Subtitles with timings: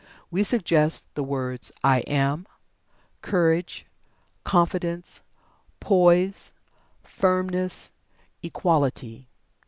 [0.31, 2.47] We suggest the words "I Am";
[3.21, 3.85] Courage;
[4.43, 5.21] Confidence;
[5.79, 6.53] Poise;
[7.03, 7.91] Firmness;
[8.41, 9.27] Equality.